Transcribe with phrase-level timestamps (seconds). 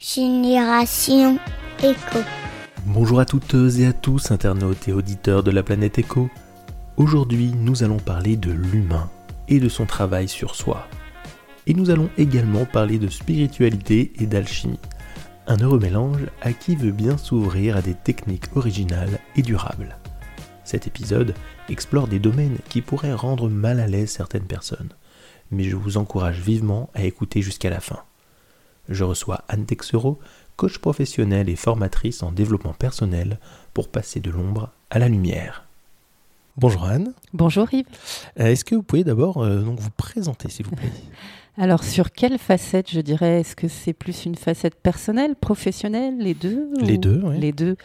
[0.00, 1.40] Génération
[1.82, 2.20] Éco.
[2.86, 6.30] Bonjour à toutes et à tous, internautes et auditeurs de la planète Éco.
[6.96, 9.10] Aujourd'hui, nous allons parler de l'humain
[9.48, 10.86] et de son travail sur soi.
[11.66, 14.78] Et nous allons également parler de spiritualité et d'alchimie.
[15.48, 19.98] Un heureux mélange à qui veut bien s'ouvrir à des techniques originales et durables.
[20.62, 21.34] Cet épisode
[21.68, 24.92] explore des domaines qui pourraient rendre mal à l'aise certaines personnes,
[25.50, 27.98] mais je vous encourage vivement à écouter jusqu'à la fin
[28.88, 30.18] je reçois Anne Texero,
[30.56, 33.38] coach professionnelle et formatrice en développement personnel
[33.74, 35.64] pour passer de l'ombre à la lumière.
[36.56, 37.12] Bonjour Anne.
[37.32, 37.86] Bonjour Yves.
[38.40, 40.90] Euh, est-ce que vous pouvez d'abord euh, donc vous présenter s'il vous plaît?
[41.56, 43.40] Alors sur quelle facette je dirais?
[43.40, 47.38] Est-ce que c'est plus une facette personnelle, professionnelle, les deux Les deux, oui.
[47.38, 47.76] Les deux.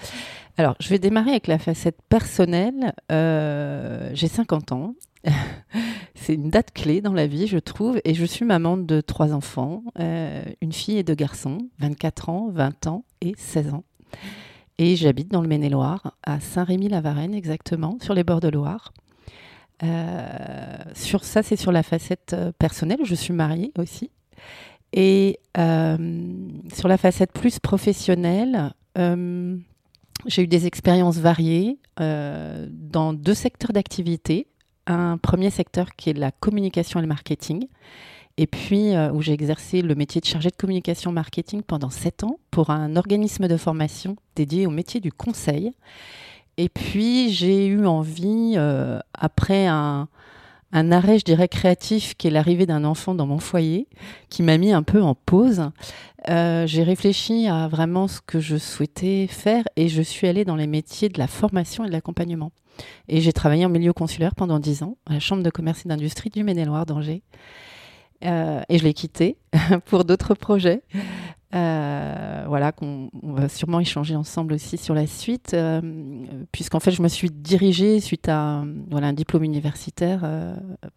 [0.57, 2.93] Alors je vais démarrer avec la facette personnelle.
[3.11, 4.95] Euh, j'ai 50 ans
[6.15, 9.33] c'est une date clé dans la vie, je trouve, et je suis maman de trois
[9.33, 13.83] enfants, euh, une fille et deux garçons, 24 ans, 20 ans et 16 ans.
[14.77, 18.93] Et j'habite dans le Maine-et-Loire, à Saint-Rémy-la-Varenne exactement, sur les bords de Loire.
[19.83, 22.99] Euh, sur ça, c'est sur la facette euh, personnelle.
[23.03, 24.09] Je suis mariée aussi.
[24.93, 34.45] Et sur la facette plus professionnelle, j'ai eu des expériences variées dans deux secteurs d'activité
[34.87, 37.67] un premier secteur qui est la communication et le marketing.
[38.37, 42.23] Et puis, euh, où j'ai exercé le métier de chargé de communication marketing pendant sept
[42.23, 45.71] ans pour un organisme de formation dédié au métier du conseil.
[46.57, 50.07] Et puis, j'ai eu envie, euh, après un,
[50.71, 53.87] un, arrêt, je dirais, créatif, qui est l'arrivée d'un enfant dans mon foyer,
[54.29, 55.69] qui m'a mis un peu en pause,
[56.29, 60.55] euh, j'ai réfléchi à vraiment ce que je souhaitais faire et je suis allée dans
[60.55, 62.51] les métiers de la formation et de l'accompagnement.
[63.07, 65.89] Et j'ai travaillé en milieu consulaire pendant dix ans à la Chambre de commerce et
[65.89, 67.23] d'industrie du Maine-et-Loire d'Angers.
[68.25, 69.37] Euh, et je l'ai quitté
[69.85, 70.81] pour d'autres projets.
[71.55, 75.81] Euh, voilà, qu'on va sûrement échanger ensemble aussi sur la suite, euh,
[76.51, 80.27] puisqu'en fait, je me suis dirigée suite à voilà, un diplôme universitaire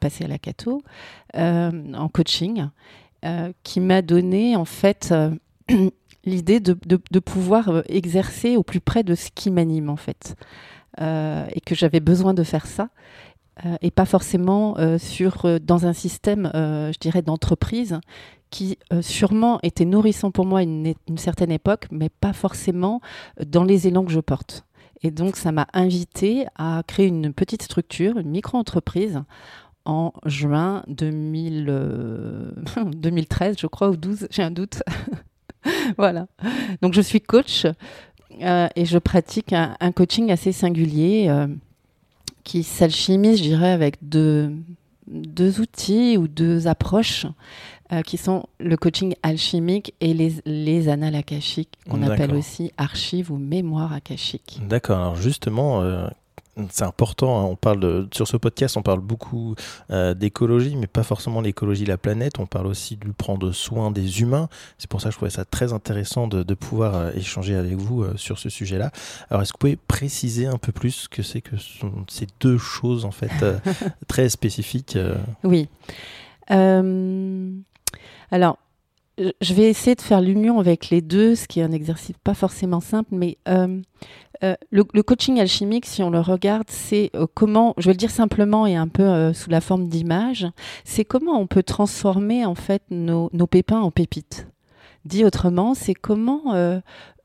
[0.01, 0.83] passé à la Cato
[1.35, 2.69] en coaching,
[3.63, 5.13] qui m'a donné en fait
[6.25, 10.37] l'idée de, de, de, pouvoir exercer au plus près de ce qui m'anime en fait.
[11.01, 12.89] Euh, et que j'avais besoin de faire ça.
[13.65, 18.01] Euh, et pas forcément euh, sur, dans un système, je dirais, d'entreprise
[18.51, 23.01] qui sûrement était nourrissant pour moi une, une, certaine époque, mais pas forcément
[23.45, 24.65] dans les élans que je porte.
[25.03, 29.23] Et donc, ça m'a invité à créer une petite structure, une micro-entreprise,
[29.85, 32.55] en juin 2000,
[32.95, 34.83] 2013, je crois, ou 12, j'ai un doute.
[35.99, 36.29] voilà.
[36.83, 37.67] Donc, je suis coach
[38.43, 41.47] euh, et je pratique un, coaching assez singulier euh,
[42.45, 44.53] qui s'alchimise, je dirais, avec deux,
[45.07, 47.27] deux outils ou deux approches
[47.93, 53.31] euh, qui sont le coaching alchimique et les, les annales akashiques, qu'on appelle aussi archives
[53.33, 54.61] ou mémoires akashiques.
[54.67, 55.83] D'accord, alors justement,
[56.71, 57.41] c'est important.
[57.41, 57.45] Hein.
[57.45, 59.55] On parle de, sur ce podcast, on parle beaucoup
[59.91, 62.39] euh, d'écologie, mais pas forcément l'écologie de la planète.
[62.39, 64.49] On parle aussi de prendre soin des humains.
[64.79, 67.75] C'est pour ça que je trouvais ça très intéressant de, de pouvoir euh, échanger avec
[67.75, 68.91] vous euh, sur ce sujet-là.
[69.31, 72.27] Alors, est-ce que vous pouvez préciser un peu plus ce que c'est que sont ces
[72.41, 73.33] deux choses en fait
[74.09, 74.99] très spécifiques
[75.45, 75.69] Oui.
[76.49, 78.59] alors,
[79.19, 82.35] je vais essayer de faire l'union avec les deux, ce qui est un exercice pas
[82.35, 83.39] forcément simple, mais
[84.43, 87.99] euh, euh, le, coaching alchimique, si on le regarde, c'est euh, comment, je vais le
[87.99, 90.47] dire simplement et un peu sous la forme d'image,
[90.85, 94.49] c'est comment on peut transformer en fait nos, pépins en pépites.
[95.05, 96.55] Dit autrement, c'est comment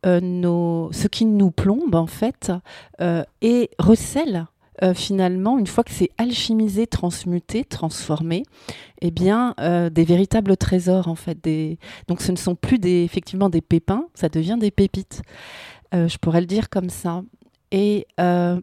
[0.06, 2.52] nos, ce qui nous plombe en fait
[3.42, 4.46] et recèle
[4.84, 8.44] euh, finalement, une fois que c'est alchimisé, transmuté, transformé,
[9.02, 11.38] eh bien, euh, des véritables trésors en fait.
[12.08, 15.22] Donc, ce ne sont plus effectivement des pépins, ça devient des pépites.
[15.94, 17.24] Euh, je pourrais le dire comme ça.
[17.72, 18.06] Et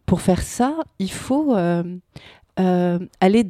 [0.04, 3.44] pour faire ça, il faut aller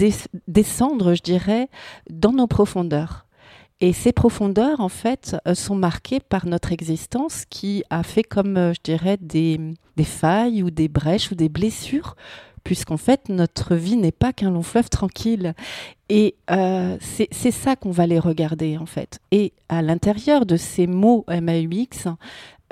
[0.46, 1.68] descendre, je dirais,
[2.08, 3.26] dans nos profondeurs.
[3.80, 8.80] Et ces profondeurs, en fait, sont marquées par notre existence qui a fait comme, je
[8.84, 9.58] dirais, des,
[10.04, 12.14] failles ou des brèches ou des blessures
[12.68, 15.54] puisqu'en fait, notre vie n'est pas qu'un long fleuve tranquille.
[16.10, 19.20] Et euh, c'est ça qu'on va les regarder, en fait.
[19.30, 22.12] Et à l'intérieur de ces mots MAUX,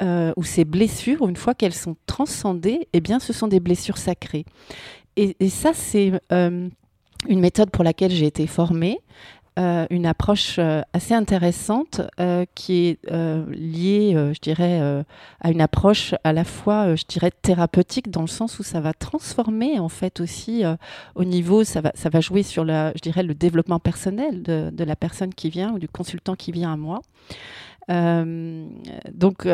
[0.03, 3.99] euh, ou ces blessures, une fois qu'elles sont transcendées, eh bien, ce sont des blessures
[3.99, 4.45] sacrées.
[5.17, 6.69] Et, ça, c'est euh,
[7.27, 9.01] une méthode pour laquelle j'ai été formée.
[9.59, 13.11] Euh, une approche euh, assez intéressante euh, qui est
[13.51, 14.81] liée, je dirais,
[15.41, 18.93] à une approche à la fois, je dirais, thérapeutique dans le sens où ça va
[18.93, 20.65] transformer en fait aussi
[21.15, 24.71] au niveau, ça va, ça va jouer sur la, je dirais, le développement personnel de,
[24.71, 27.01] de la personne qui vient ou du consultant qui vient à moi.
[27.89, 29.49] donc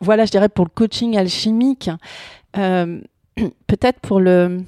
[0.00, 1.90] voilà, je dirais pour le coaching alchimique,
[2.52, 4.64] peut-être pour le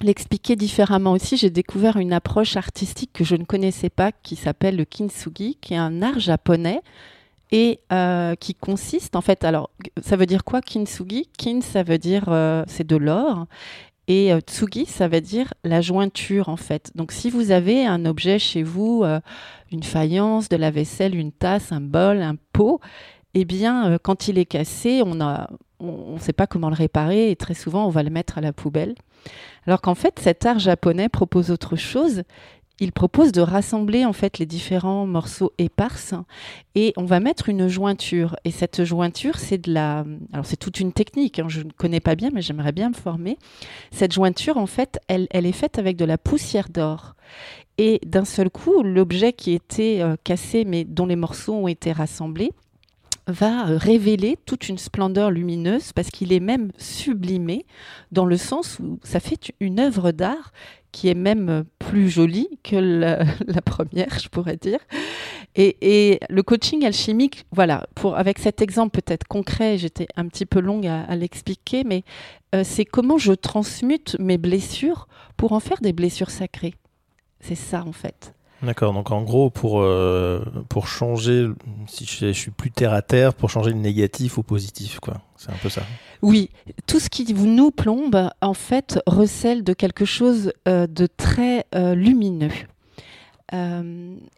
[0.00, 4.76] l'expliquer différemment aussi, j'ai découvert une approche artistique que je ne connaissais pas qui s'appelle
[4.76, 6.82] le kintsugi, qui est un art japonais
[7.52, 9.70] et euh, qui consiste en fait, alors
[10.02, 11.28] ça veut dire quoi kintsugi?
[11.38, 13.46] Kin ça veut dire euh, c'est de l'or
[14.08, 16.90] et euh, tsugi ça veut dire la jointure en fait.
[16.94, 19.04] Donc si vous avez un objet chez vous,
[19.70, 22.80] une faïence, de la vaisselle, une tasse, un bol, un pot,
[23.34, 25.48] eh bien quand il est cassé, on a
[25.84, 28.40] on ne sait pas comment le réparer et très souvent on va le mettre à
[28.40, 28.94] la poubelle.
[29.66, 32.22] Alors qu'en fait, cet art japonais propose autre chose.
[32.80, 36.14] Il propose de rassembler en fait les différents morceaux éparses
[36.74, 38.34] et on va mettre une jointure.
[38.44, 40.04] Et cette jointure, c'est de la.
[40.32, 41.38] Alors c'est toute une technique.
[41.38, 43.38] Hein, je ne connais pas bien, mais j'aimerais bien me former.
[43.92, 47.14] Cette jointure, en fait, elle, est faite avec de la poussière d'or.
[47.78, 51.92] Et d'un seul coup, l'objet qui était euh, cassé, mais dont les morceaux ont été
[51.92, 52.52] rassemblés,
[53.26, 57.66] va euh, révéler toute une splendeur lumineuse parce qu'il est même sublimé
[58.12, 60.52] dans le sens où ça fait une œuvre d'art
[60.92, 62.76] qui est même plus jolie que
[63.46, 64.78] la, première, je pourrais dire.
[65.56, 70.60] Et, le coaching alchimique, voilà, pour, avec cet exemple peut-être concret, j'étais un petit peu
[70.60, 72.04] longue à, l'expliquer, mais
[72.54, 76.74] euh, c'est comment je transmute mes blessures pour en faire des blessures sacrées.
[77.40, 78.32] C'est ça en fait.
[78.64, 81.48] D'accord, donc en gros, pour, euh, pour changer,
[81.86, 85.20] si je, suis plus terre à terre, pour changer le négatif au positif, quoi.
[85.36, 85.82] C'est un peu ça.
[86.22, 86.50] Oui,
[86.86, 91.94] tout ce qui nous plombe, en fait, recèle de quelque chose euh, de très euh,
[91.94, 92.50] lumineux.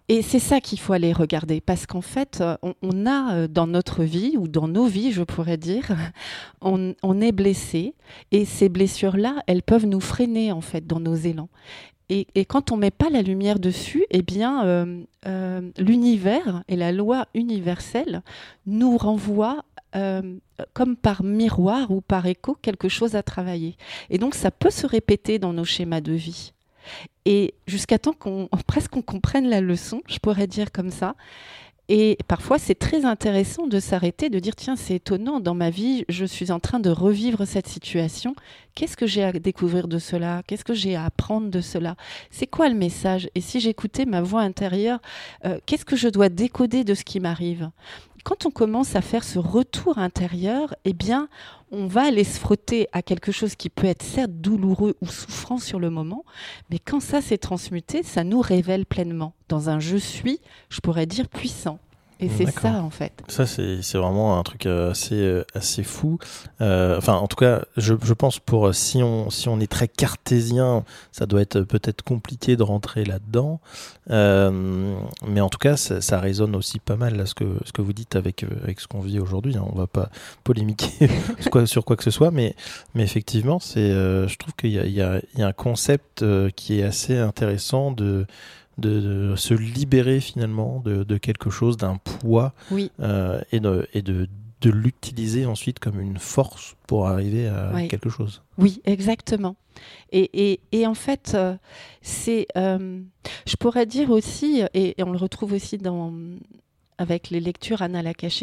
[0.09, 2.43] et c'est ça qu'il faut aller regarder, parce qu'en fait,
[2.83, 5.91] on, a dans notre vie, ou dans nos vies, je pourrais dire,
[6.61, 7.95] on, on est blessé,
[8.33, 11.49] et ces blessures-là, elles peuvent nous freiner, en fait, dans nos élans.
[12.09, 16.93] Et, quand on met pas la lumière dessus, eh bien, euh, euh, l'univers et la
[16.93, 18.23] loi universelle
[18.67, 19.65] nous renvoient
[19.97, 20.37] euh,
[20.73, 23.77] comme par miroir ou par écho quelque chose à travailler.
[24.11, 26.53] Et donc, ça peut se répéter dans nos schémas de vie.
[27.25, 31.17] Et jusqu'à temps qu'on presque qu'on comprenne la leçon, je pourrais dire comme ça.
[31.89, 36.05] Et parfois, c'est très intéressant de s'arrêter, de dire, tiens, c'est étonnant, dans ma vie,
[36.09, 38.35] je suis en train de revivre cette situation.
[38.75, 40.43] Qu'est-ce que j'ai à découvrir de cela?
[40.47, 41.95] Qu'est-ce que j'ai à apprendre de cela?
[42.31, 43.31] C'est quoi le message?
[43.37, 45.01] Et si j'écoutais ma voix intérieure,
[45.45, 47.71] euh, qu'est-ce que je dois décoder de ce qui m'arrive?
[48.27, 51.29] Quand on commence à faire ce retour intérieur, eh bien,
[51.71, 55.59] on va aller se frotter à quelque chose qui peut être certes douloureux ou souffrant
[55.59, 56.25] sur le moment,
[56.69, 60.41] mais quand ça s'est transmuté, ça nous révèle pleinement dans un je suis,
[60.71, 61.79] je pourrais dire puissant.
[62.19, 63.13] Et c'est ça en fait.
[63.29, 66.19] Ça c'est vraiment un truc euh, assez euh, assez fou.
[66.63, 69.87] Euh, enfin en tout cas je, je pense pour si on si on est très
[69.87, 73.61] cartésien ça doit être peut-être compliqué de rentrer là-dedans.
[74.09, 77.83] mais en tout cas ça, ça, résonne aussi pas mal là ce que ce que
[77.83, 79.57] vous dites avec avec ce qu'on vit aujourd'hui.
[79.57, 79.67] Hein.
[79.71, 80.09] On va pas
[80.43, 81.11] polémiquer
[81.41, 82.57] sur, quoi, sur quoi que ce soit mais
[82.95, 86.25] mais effectivement c'est je trouve qu'il y y, y a un concept
[86.57, 88.27] qui est assez intéressant de
[88.79, 92.55] de, se libérer finalement de, quelque chose, d'un poids,
[93.01, 94.29] euh, et de, et de,
[94.61, 98.43] de l'utiliser ensuite comme une force pour arriver à quelque chose.
[98.59, 99.57] Oui, exactement.
[100.11, 101.55] Et, et, et en fait, euh,
[102.01, 103.01] c'est, euh,
[103.47, 106.13] je pourrais dire aussi, et, on le retrouve aussi dans
[106.99, 107.83] avec les lectures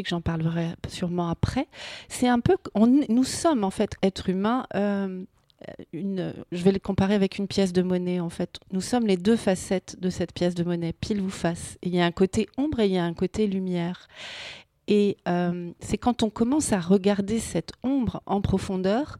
[0.03, 1.65] que j'en parlerai sûrement après,
[2.07, 4.67] c'est un peu, on, nous sommes en fait êtres humains
[5.91, 8.59] une, je vais le comparer avec une pièce de monnaie en fait.
[8.71, 11.77] Nous sommes les deux facettes de cette pièce de monnaie, pile ou face.
[11.81, 14.07] il y a un côté ombre et il y a un côté lumière.
[14.87, 19.19] Et euh, c'est quand on commence à regarder cette ombre en profondeur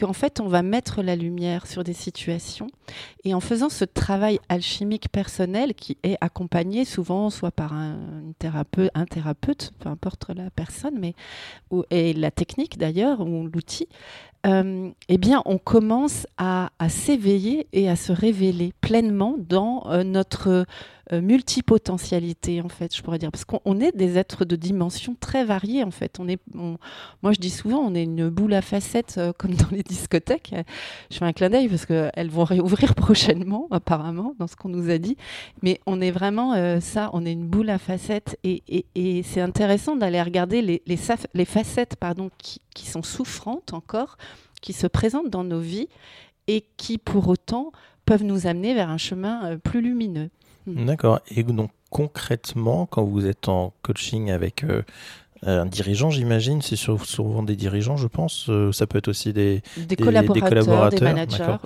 [0.00, 2.68] qu'en fait on va mettre la lumière sur des situations.
[3.24, 7.98] Et en faisant ce travail alchimique personnel qui est accompagné souvent soit par un,
[8.38, 11.14] thérapeute, un thérapeute, peu importe la personne, mais
[11.90, 13.88] et la technique d'ailleurs ou l'outil,
[14.46, 20.64] euh, eh bien, on commence à, s'éveiller et à se révéler pleinement dans euh, notre
[21.12, 23.30] euh, multipotentialité, en fait, je pourrais dire.
[23.30, 26.18] Parce qu'on est des êtres de dimensions très variées, en fait.
[26.20, 29.82] On est, moi, je dis souvent, on est une boule à facettes, comme dans les
[29.82, 30.54] discothèques.
[31.10, 34.90] Je fais un clin d'œil parce qu'elles vont réouvrir prochainement, apparemment, dans ce qu'on nous
[34.90, 35.16] a dit.
[35.62, 38.38] Mais on est vraiment ça, on est une boule à facettes.
[38.44, 38.62] Et,
[39.24, 44.16] c'est intéressant d'aller regarder les, les, facettes pardon, qui, qui sont souffrantes encore
[44.60, 45.88] qui se présentent dans nos vies
[46.46, 47.72] et qui pour autant
[48.04, 50.30] peuvent nous amener vers un chemin euh, plus lumineux.
[50.74, 50.86] Mm.
[50.86, 51.20] D'accord.
[51.34, 54.82] Et donc concrètement, quand vous êtes en coaching avec euh,
[55.42, 58.46] un dirigeant, j'imagine, c'est souvent des dirigeants, je pense.
[58.48, 61.56] Euh, ça peut être aussi des, des, collaborateurs, des, managers.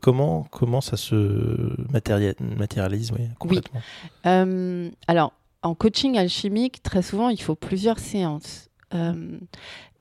[0.00, 3.80] comment, comment ça se matérialise oui, concrètement?
[4.24, 4.92] Oui.
[5.08, 5.32] alors,
[5.62, 8.68] en coaching alchimique, très souvent, il faut plusieurs séances.
[8.94, 9.38] Euh,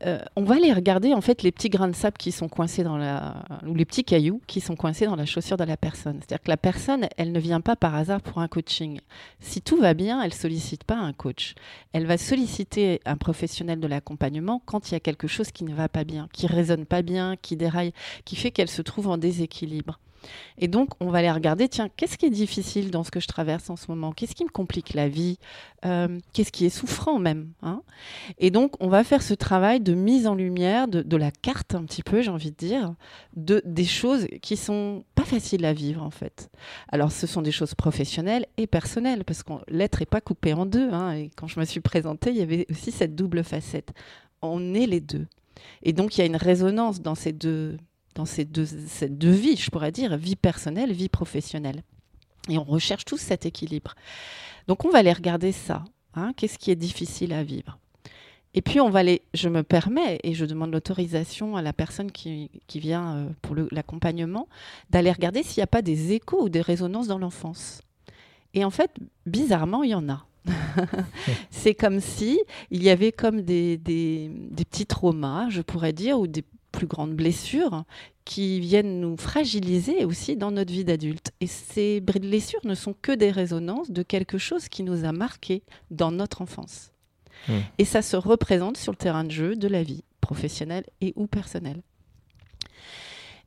[0.05, 2.83] euh, on va aller regarder en fait les petits grains de sable qui sont coincés
[2.83, 6.17] dans la ou les petits cailloux qui sont coincés dans la chaussure de la personne.
[6.19, 8.99] C'est-à-dire que la personne, elle ne vient pas par hasard pour un coaching.
[9.39, 11.55] Si tout va bien, elle sollicite pas un coach.
[11.93, 15.73] Elle va solliciter un professionnel de l'accompagnement quand il y a quelque chose qui ne
[15.73, 17.93] va pas bien, qui résonne pas bien, qui déraille,
[18.25, 19.99] qui fait qu'elle se trouve en déséquilibre.
[20.57, 23.27] Et donc, on va aller regarder, tiens, qu'est-ce qui est difficile dans ce que je
[23.27, 24.11] traverse en ce moment?
[24.11, 25.37] Qu'est-ce qui me complique la vie?
[25.85, 27.81] Euh, Qu'est-ce qui est souffrant même hein?
[28.37, 31.83] Et donc, on va faire ce travail de mise en lumière de, la carte, un
[31.83, 32.93] petit peu, j'ai envie de dire,
[33.35, 36.49] de, des choses qui sont pas faciles à vivre, en fait.
[36.89, 40.65] Alors, ce sont des choses professionnelles et personnelles, parce que l'être n'est pas coupé en
[40.65, 40.89] deux.
[40.91, 43.93] Hein, et quand je me suis présentée, il y avait aussi cette double facette.
[44.41, 45.27] On est les deux.
[45.83, 47.77] Et donc, il y a une résonance dans ces deux
[48.15, 51.83] dans ces deux, ces deux vies, je pourrais dire, vie personnelle, vie professionnelle.
[52.49, 53.95] Et on recherche tous cet équilibre.
[54.67, 55.83] Donc on va aller regarder ça.
[56.13, 57.79] Hein, Qu'est-ce qui est difficile à vivre
[58.53, 62.11] Et puis on va aller, je me permets, et je demande l'autorisation à la personne
[62.11, 64.47] qui, qui vient euh, pour l'accompagnement,
[64.89, 67.81] d'aller regarder s'il n'y a pas des échos ou des résonances dans l'enfance.
[68.53, 68.91] Et en fait,
[69.25, 70.25] bizarrement, il y en a.
[71.49, 72.39] c'est comme si
[72.69, 76.87] il y avait comme des, des, des, petits traumas, je pourrais dire, ou des plus
[76.87, 77.85] grandes blessures
[78.25, 81.31] qui viennent nous fragiliser aussi dans notre vie d'adulte.
[81.39, 85.63] Et ces blessures ne sont que des résonances de quelque chose qui nous a marqué
[85.91, 86.91] dans notre enfance.
[87.47, 87.59] Hmm.
[87.77, 91.27] Et ça se représente sur le terrain de jeu de la vie professionnelle et ou
[91.27, 91.81] personnelle.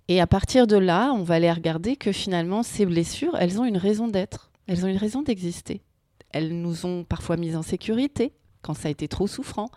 [0.09, 3.65] Et à partir de là, on va aller regarder que finalement, ces blessures, elles ont
[3.65, 5.83] une raison d'être, elles ont une raison d'exister.
[6.31, 9.69] Elles nous ont parfois mis en sécurité quand ça a été trop souffrant.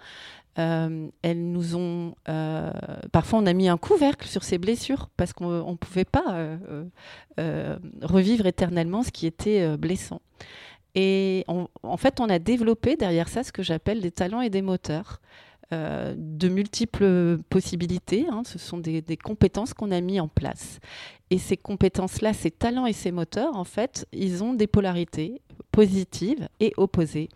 [0.60, 2.16] Euh, elles nous ont.
[2.28, 2.72] Euh,
[3.12, 6.26] parfois, on a mis un couvercle sur ces blessures parce qu'on ne pouvait pas
[7.40, 10.22] euh, revivre éternellement ce qui était blessant.
[10.96, 14.62] Et en fait, on a développé derrière ça ce que j'appelle des talents et des
[14.62, 15.22] moteurs.
[15.72, 18.26] de multiples possibilités.
[18.30, 18.42] Hein.
[18.44, 20.80] ce sont des, des compétences qu'on a mis en place.
[21.30, 26.48] Et ces compétences-là, ces talents et ces moteurs, en fait, ils ont des polarités positives
[26.60, 27.30] et opposées.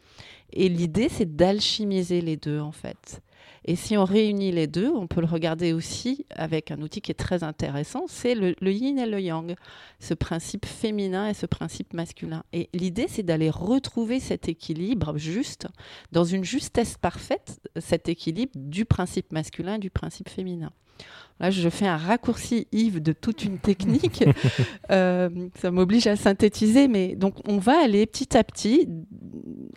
[0.52, 3.22] Et l'idée, c'est d'alchimiser les deux, en fait.
[3.66, 7.12] Et si on réunit les deux, on peut le regarder aussi avec un outil qui
[7.12, 9.56] est très intéressant, c'est le, yin et le yang,
[10.00, 12.44] ce principe féminin et ce principe masculin.
[12.52, 15.68] Et l'idée, c'est d'aller retrouver cet équilibre juste,
[16.12, 20.74] dans une justesse parfaite, cet équilibre du principe masculin et du principe féminin.
[21.40, 24.24] Là, je fais un raccourci Yves de toute une technique.
[24.92, 28.88] Euh, ça m'oblige à synthétiser, mais donc on va aller petit à petit,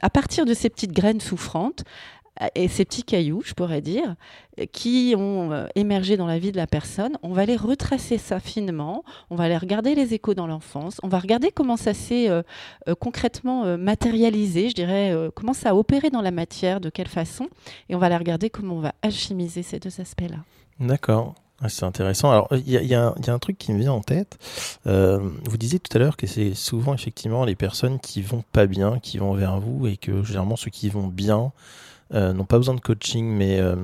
[0.03, 1.85] à partir de ces petites graines souffrantes
[2.43, 4.17] euh, et ces petits cailloux, je pourrais dire,
[4.73, 8.41] qui ont euh, émergé dans la vie de la personne, on va aller retracer ça
[8.41, 12.29] finement, on va aller regarder les échos dans l'enfance, on va regarder comment ça s'est
[13.01, 17.49] concrètement matérialisé, je dirais, comment ça a opéré dans la matière, de quelle façon,
[17.89, 20.39] et on va aller regarder comment on va alchimiser ces deux aspects-là.
[20.81, 21.35] D'accord.
[21.63, 22.31] Ah, c'est intéressant.
[22.31, 24.39] Alors, il y a, un truc qui me vient en tête.
[24.87, 28.67] Euh, vous disiez tout à l'heure que c'est souvent effectivement les personnes qui vont pas
[28.67, 31.53] bien, qui vont vers vous, et que généralement ceux qui vont bien
[32.15, 33.75] euh, n'ont pas besoin de coaching, mais euh,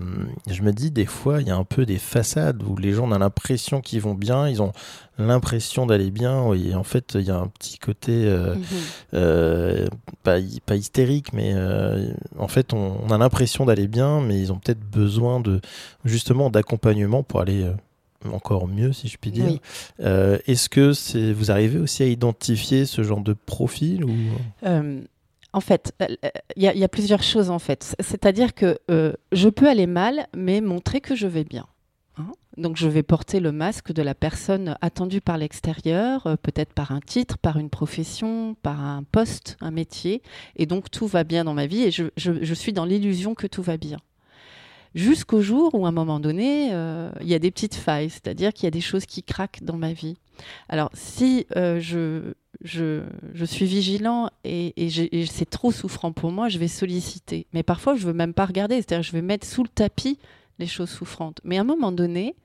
[0.49, 3.11] je me dis des fois il y a un peu des façades où les gens
[3.11, 4.73] ont l'impression qu'ils vont bien, ils ont
[5.27, 9.89] l'impression d'aller bien, et en fait il y a un petit côté euh, mhm.
[10.23, 11.55] pas, pas, hystérique, mais
[12.39, 15.61] en fait on, a l'impression d'aller bien, mais ils ont peut-être besoin de
[16.05, 17.67] justement d'accompagnement pour aller
[18.31, 19.59] encore mieux, si je puis dire.
[19.99, 24.13] Est-ce que c'est, vous arrivez aussi à identifier ce genre de profil ou?
[25.55, 25.93] En fait,
[26.57, 27.95] il euh, y, a plusieurs choses en fait.
[28.01, 31.67] C'est-à-dire que euh, je peux aller mal, mais montrer que je vais bien.
[32.19, 32.33] Hein.
[32.57, 36.93] Donc je vais porter le masque de la personne attendue par l'extérieur, euh, peut-être par
[36.93, 40.23] un titre, par une profession, par un poste, un métier,
[40.57, 43.63] et donc tout va bien dans ma vie et je suis dans l'illusion que tout
[43.63, 43.99] va bien
[44.95, 48.53] jusqu'au jour où, à un moment donné, euh, il y a des petites failles, c'est-à-dire
[48.53, 50.17] qu'il y a des choses qui craquent dans ma vie.
[50.69, 56.59] Alors, si euh, je, je, suis vigilant et, et, c'est trop souffrant pour moi, je
[56.59, 57.47] vais solliciter.
[57.53, 60.19] Mais parfois, je ne veux même pas regarder, c'est-à-dire je vais mettre sous le tapis
[60.59, 61.41] les choses souffrantes.
[61.45, 62.37] Mais à un moment donné,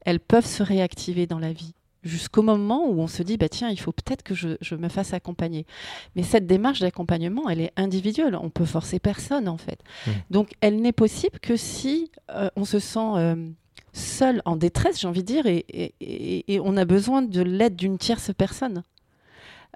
[0.00, 3.70] elles peuvent se réactiver dans la vie jusqu'au moment où on se dit, bah, tiens,
[3.70, 5.66] il faut peut-être que je, me fasse accompagner.
[6.14, 8.36] Mais cette démarche d'accompagnement, elle est individuelle.
[8.36, 9.80] On peut forcer personne, en fait.
[10.06, 10.10] Mmh.
[10.30, 13.48] Donc, elle n'est possible que si euh, on se sent euh,
[13.92, 18.30] seul, en détresse, j'ai envie de dire, et, on a besoin de l'aide d'une tierce
[18.36, 18.82] personne.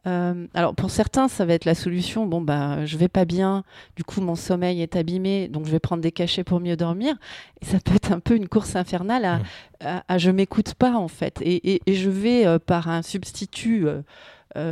[0.06, 2.26] Euh, alors pour certains, ça va être la solution.
[2.26, 3.64] Bon, bah, je vais pas bien,
[3.96, 7.16] du coup mon sommeil est abîmé, donc je vais prendre des cachets pour mieux dormir.
[7.60, 10.02] Et ça peut être un peu une course infernale à, mmh.
[10.08, 13.86] à, je m'écoute pas en fait, et, et, je vais euh, par un substitut.
[13.86, 14.02] Euh,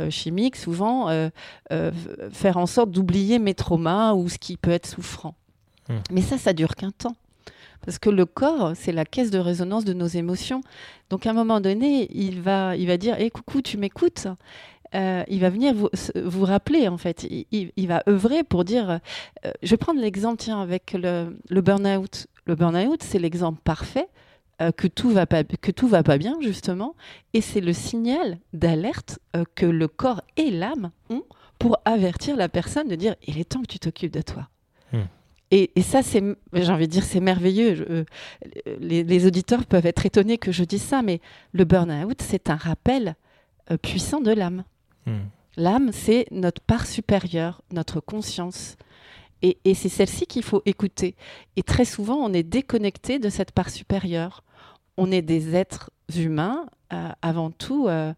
[0.09, 1.07] chimique, souvent,
[2.31, 5.35] faire en sorte d'oublier mes traumas ou ce qui peut être souffrant.
[5.87, 5.93] Mmh.
[6.11, 7.15] Mais ça, ça dure qu'un temps.
[7.85, 10.61] Parce que le corps, c'est la caisse de résonance de nos émotions.
[11.09, 14.27] Donc à un moment donné, il va, il va dire "Eh coucou, tu m'écoutes?
[14.95, 17.27] Euh, il va venir vous, vous, rappeler, en fait.
[17.51, 18.89] Il, va œuvrer pour dire.
[18.89, 22.27] Euh, je vais prendre l'exemple, tiens, avec le, le burn-out.
[22.45, 24.07] Le burn-out, c'est l'exemple parfait
[24.61, 26.95] euh, que tout va pas que tout va pas bien justement,
[27.33, 29.19] et c'est le signal d'alerte
[29.55, 31.23] que le corps et l'âme ont
[31.59, 34.47] pour avertir la personne de dire il est temps que tu t'occupes de toi.
[34.93, 35.03] Hmm.
[35.51, 38.05] Et, ça, c'est, j'ai envie de dire, c'est merveilleux.
[38.79, 41.21] les, auditeurs peuvent être étonnés que je dise ça, mais
[41.53, 43.15] le burn-out, c'est un rappel
[43.81, 44.65] puissant de l'âme.
[45.07, 45.29] Hmm.
[45.55, 48.77] L'âme, c'est notre part supérieure, notre conscience.
[49.41, 51.15] Et, c'est celle-ci qu'il faut écouter.
[51.55, 54.43] Et très souvent, on est déconnecté de cette part supérieure.
[54.97, 57.87] On est des êtres humains, euh, avant tout.
[57.87, 58.13] Euh,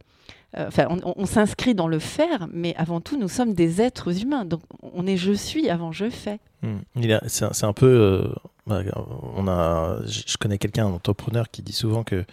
[0.57, 4.45] enfin, on, s'inscrit dans le faire, mais avant tout, nous sommes des êtres humains.
[4.45, 6.39] Donc, on est je suis avant je fais.
[6.61, 6.79] Hmm.
[7.27, 8.29] C'est un peu
[9.35, 12.25] on a, je connais quelqu'un, un entrepreneur, qui dit souvent que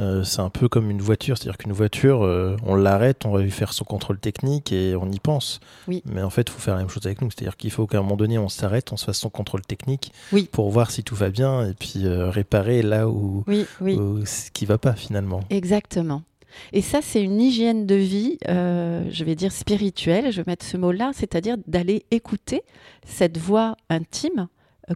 [0.00, 3.40] euh, c'est un peu comme une voiture, c'est-à-dire qu'une voiture, euh, on l'arrête, on va
[3.40, 5.60] lui faire son contrôle technique et on y pense.
[5.88, 6.02] Oui.
[6.06, 7.98] Mais en fait, il faut faire la même chose avec nous, c'est-à-dire qu'il faut qu'à
[7.98, 10.12] un moment donné, on s'arrête, on se fasse son contrôle technique
[10.52, 14.78] pour voir si tout va bien et puis euh, réparer là où, ce qui va
[14.78, 15.40] pas finalement.
[15.50, 16.22] Exactement.
[16.72, 20.76] Et ça, c'est une hygiène de vie, je vais dire spirituelle, je vais mettre ce
[20.76, 22.62] mot-là, c'est-à-dire d'aller écouter
[23.04, 24.48] cette voix intime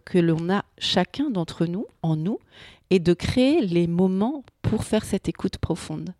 [0.05, 2.39] que l'on a chacun d'entre nous, en nous,
[2.89, 6.13] et de créer les moments pour faire cette écoute profonde.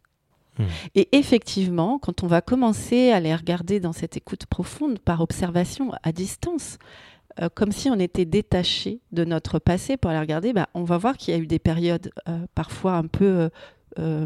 [0.58, 0.66] Hmm.
[0.96, 5.92] Et effectivement, quand on va commencer à les regarder dans cette écoute profonde par observation
[6.04, 6.78] à distance,
[7.42, 10.98] euh, comme si on était détaché de notre passé pour les regarder, bah, on va
[10.98, 13.50] voir qu'il y a eu des périodes euh, parfois un peu,
[14.00, 14.26] euh,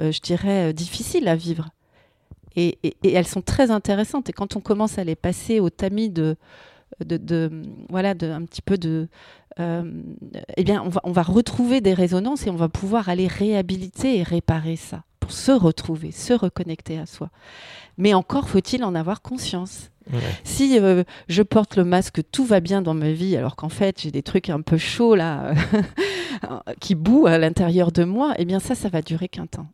[0.00, 1.68] je dirais, difficiles à vivre.
[2.56, 4.28] et, elles sont très intéressantes.
[4.28, 6.36] Et quand on commence à les passer au tamis de,
[7.04, 7.50] de,
[7.88, 9.08] voilà, de, un petit peu de,
[9.60, 10.02] euh,
[10.56, 14.18] eh bien, on va, on va retrouver des résonances et on va pouvoir aller réhabiliter
[14.18, 17.30] et réparer ça pour se retrouver, se reconnecter à soi.
[17.96, 19.90] Mais encore faut-il en avoir conscience.
[20.42, 24.00] Si euh, je porte le masque, tout va bien dans ma vie, alors qu'en fait
[24.00, 25.52] j'ai des trucs un peu chauds là,
[26.80, 29.66] qui bouent à l'intérieur de moi, eh bien ça, ça va durer qu'un temps.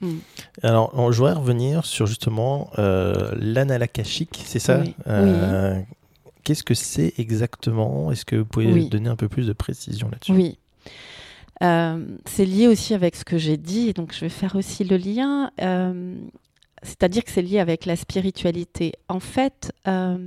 [0.00, 0.18] Hmm.
[0.62, 4.82] Alors, je voudrais revenir sur justement euh, l'analakashique, c'est ça?
[5.06, 5.80] Euh,
[6.44, 8.12] Qu'est-ce que c'est exactement?
[8.12, 10.32] Est-ce que vous pouvez donner un peu plus de précision là-dessus?
[10.32, 10.58] Oui.
[11.62, 14.96] Euh, c'est lié aussi avec ce que j'ai dit, donc je vais faire aussi le
[14.96, 15.50] lien.
[15.60, 16.14] Euh,
[16.82, 18.92] c'est-à-dire que c'est lié avec la spiritualité.
[19.08, 20.18] En fait, euh,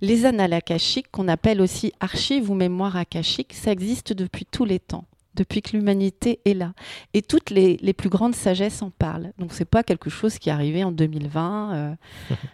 [0.00, 4.78] les annales akashiques, qu'on appelle aussi archives ou mémoires akashiques, ça existe depuis tous les
[4.78, 5.04] temps
[5.36, 6.72] depuis que l'humanité est là.
[7.14, 9.32] Et toutes les, plus grandes sagesses en parlent.
[9.38, 11.74] Donc c'est pas quelque chose qui est arrivé en 2020.
[11.74, 11.94] Euh.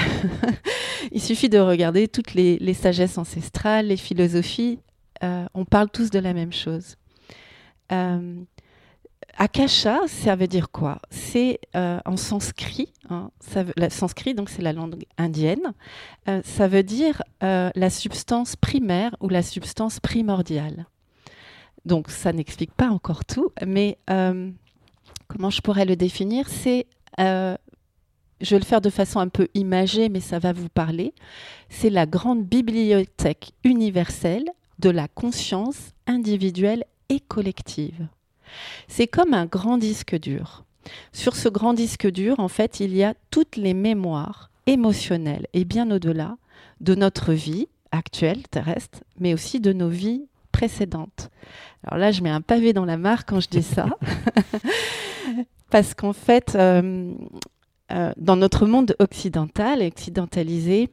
[1.11, 4.79] Il suffit de regarder toutes les, sagesses ancestrales, les philosophies.
[5.23, 6.97] Euh, on parle tous de la même chose.
[7.91, 8.35] Euh,
[9.37, 10.99] Akasha, ça veut dire quoi?
[11.09, 12.93] C'est en sanskrit.
[13.09, 13.31] Hein,
[13.89, 15.73] sanskrit, donc c'est la langue indienne.
[16.43, 20.85] ça veut dire la substance primaire ou la substance primordiale.
[21.85, 24.49] Donc ça n'explique pas encore tout, mais euh,
[25.27, 26.49] comment je pourrais le définir?
[26.49, 26.87] C'est,
[27.19, 27.55] euh,
[28.41, 31.13] je vais le faire de façon un peu imagée, mais ça va vous parler.
[31.69, 38.07] C'est la grande bibliothèque universelle de la conscience individuelle et collective.
[38.87, 40.63] C'est comme un grand disque dur.
[41.13, 45.65] Sur ce grand disque dur, en fait, il y a toutes les mémoires émotionnelles et
[45.65, 46.37] bien au-delà
[46.81, 51.29] de notre vie actuelle terrestre, mais aussi de nos vies précédentes.
[51.83, 53.87] Alors là, je mets un pavé dans la mare quand je dis ça,
[55.69, 57.13] parce qu'en fait, euh,
[57.91, 60.89] euh, dans notre monde occidental, occidentalisé,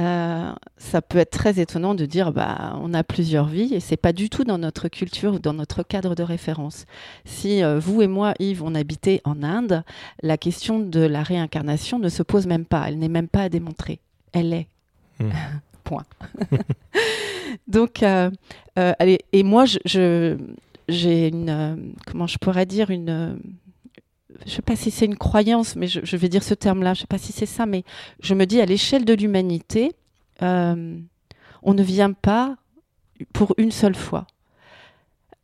[0.00, 3.96] euh, ça peut être très étonnant de dire bah on a plusieurs vies et c'est
[3.96, 6.84] pas du tout dans notre culture ou dans notre cadre de référence.
[7.24, 9.82] Si vous et moi Yves on habitait en Inde,
[10.22, 13.48] la question de la réincarnation ne se pose même pas, elle n'est même pas à
[13.48, 13.98] démontrer.
[14.32, 14.68] Elle est.
[15.18, 15.30] Hmm.
[17.68, 18.30] Donc, euh,
[18.78, 20.36] euh, allez, et moi, je,
[20.88, 23.38] j'ai une, euh, comment je pourrais dire, une,
[24.46, 27.06] je sais pas si c'est une croyance, mais je, vais dire ce terme-là, je sais
[27.06, 27.84] pas si c'est ça, mais
[28.20, 29.92] je me dis à l'échelle de l'humanité,
[30.40, 32.56] on ne vient pas
[33.32, 34.26] pour une seule fois.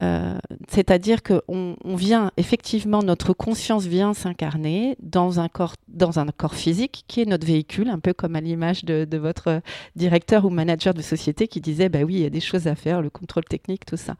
[0.02, 6.26] Euh, c'est-à-dire qu'on on vient, effectivement, notre conscience vient s'incarner dans un corps, dans un
[6.26, 9.60] corps physique qui est notre véhicule, un peu comme à l'image de, votre
[9.94, 12.74] directeur ou manager de société qui disait, bah oui, il y a des choses à
[12.74, 14.16] faire, le contrôle technique, tout ça.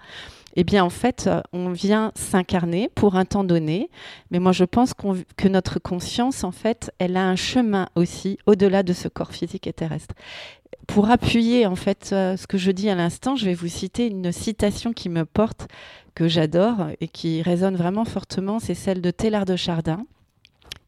[0.56, 3.90] Eh bien, en fait, on vient s'incarner pour un temps donné,
[4.30, 8.84] mais moi, je pense que notre conscience, en fait, elle a un chemin aussi au-delà
[8.84, 10.14] de ce corps physique et terrestre
[10.86, 14.06] pour appuyer en fait euh, ce que je dis à l'instant, je vais vous citer
[14.06, 15.68] une citation qui me porte,
[16.14, 18.58] que j'adore et qui résonne vraiment fortement.
[18.60, 20.06] C'est celle de Taylor de Chardin,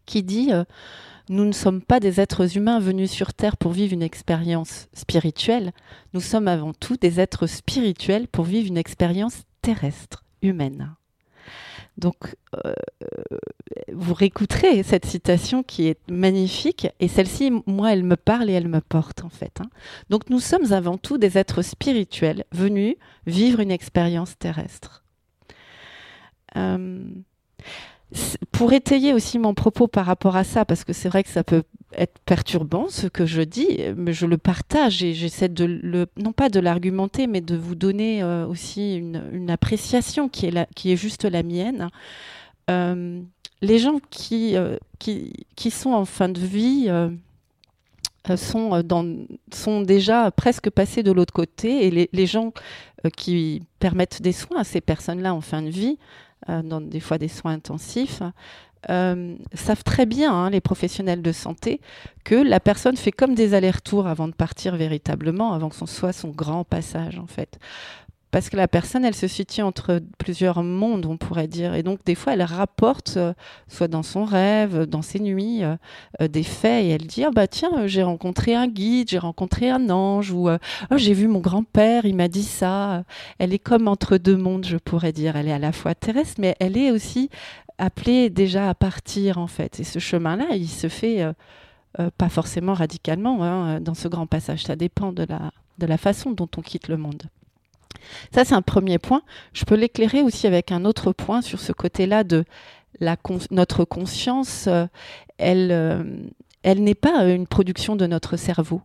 [0.05, 0.65] qui dit euh,
[1.29, 5.73] Nous ne sommes pas des êtres humains venus sur Terre pour vivre une expérience spirituelle.
[6.15, 10.95] Nous sommes avant tout des êtres spirituels pour vivre une expérience terrestre, humaine.
[11.99, 12.75] Donc, euh,
[13.93, 18.69] vous réécouterez cette citation qui est magnifique, et celle-ci, moi, elle me parle et elle
[18.69, 19.61] me porte, en fait.
[19.61, 19.69] Hein.
[20.11, 25.05] Donc, nous sommes avant tout des êtres spirituels venus vivre une expérience terrestre.
[26.57, 27.05] Euh,
[28.53, 31.45] pour étayer aussi mon propos par rapport à ça, parce que c'est vrai que ça
[31.45, 31.63] peut
[31.95, 36.33] être perturbant ce que je dis, mais je le partage et j'essaie de le, non
[36.33, 40.93] pas de l'argumenter, mais de vous donner euh, aussi une, appréciation qui est, la, qui
[40.93, 41.89] est juste la mienne.
[42.71, 43.21] Euh,
[43.63, 46.91] les gens qui, euh, qui, qui, sont en fin de vie
[48.35, 52.53] sont, dans, sont déjà presque passés de l'autre côté et les, les gens
[53.17, 55.99] qui permettent des soins à ces personnes-là en fin de vie,
[56.49, 58.23] dans des fois des soins intensifs,
[58.91, 61.81] euh, savent très bien, hein, les professionnels de santé,
[62.25, 66.13] que la personne fait comme des allers-retours avant de partir véritablement, avant que ce soit
[66.13, 67.59] son grand passage en fait.
[68.33, 71.75] Parce que la personne, elle se situe entre plusieurs mondes, on pourrait dire.
[71.75, 73.33] Et donc, des fois, elle rapporte, euh,
[73.67, 75.77] soit dans son rêve, dans ses nuits, euh,
[76.29, 76.85] des faits.
[76.85, 80.51] Et elle dit ah, bah, Tiens, j'ai rencontré un guide, j'ai rencontré un ange, ou
[80.51, 83.05] oh, j'ai vu mon grand-père, il m'a dit ça.
[83.39, 85.37] Elle est comme entre deux mondes, je pourrais dire.
[85.37, 87.31] Elle est à la fois terrestre, mais elle est aussi
[87.79, 89.81] appelé déjà à partir en fait.
[89.81, 91.33] Et ce chemin-là, il se fait euh,
[92.01, 94.65] euh, pas forcément radicalement hein, dans ce grand passage.
[94.65, 97.25] Ça dépend de la, façon dont on quitte le monde.
[98.33, 99.23] Ça, c'est un premier point.
[99.53, 102.45] Je peux l'éclairer aussi avec un autre point sur ce côté-là de
[103.51, 104.67] notre conscience.
[104.69, 104.87] Euh,
[105.39, 106.29] elle,
[106.63, 108.81] elle n'est pas une production de notre cerveau.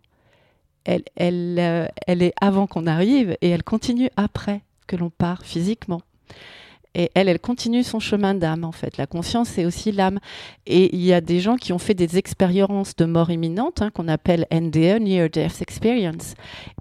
[0.83, 6.01] Elle, elle, elle est avant qu'on arrive et elle continue après que l'on part physiquement.
[6.93, 8.97] Et elle, elle continue son chemin d'âme, en fait.
[8.97, 10.19] La conscience, c'est aussi l'âme.
[10.65, 13.91] Et il y a des gens qui ont fait des expériences de mort imminente, hein,
[13.91, 16.35] qu'on appelle NDE, Near Death Experience.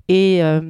[0.09, 0.61] Et, euh,